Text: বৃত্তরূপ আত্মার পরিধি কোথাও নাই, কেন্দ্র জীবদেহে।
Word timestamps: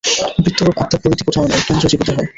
বৃত্তরূপ 0.43 0.75
আত্মার 0.77 1.01
পরিধি 1.03 1.23
কোথাও 1.27 1.45
নাই, 1.47 1.61
কেন্দ্র 1.67 1.85
জীবদেহে। 1.91 2.23